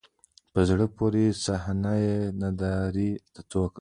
[0.51, 3.69] په زړه پوري صحنه یې نندارې ته کوله.